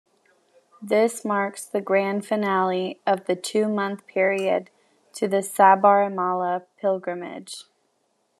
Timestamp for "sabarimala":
5.43-6.65